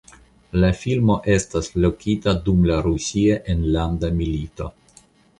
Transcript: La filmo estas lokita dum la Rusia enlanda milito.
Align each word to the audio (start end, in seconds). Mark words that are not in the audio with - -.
La 0.61 0.69
filmo 0.83 1.17
estas 1.33 1.67
lokita 1.83 2.33
dum 2.47 2.63
la 2.71 2.77
Rusia 2.85 3.35
enlanda 3.53 4.11
milito. 4.23 4.71